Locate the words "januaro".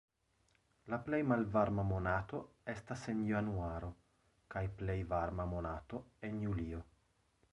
3.27-3.91